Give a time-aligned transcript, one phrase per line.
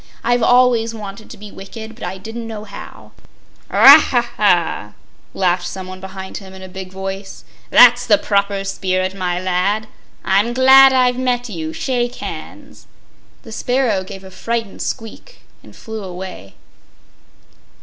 [0.23, 3.11] I've always wanted to be wicked, but I didn't know how."
[3.69, 4.93] "Haw, haw, haw!"
[5.35, 9.87] laughed someone behind him, in a big voice; "that's the proper spirit, my lad!
[10.25, 12.87] I'm glad I've met you; shake hands."
[13.43, 16.55] The sparrow gave a frightened squeak and flew away.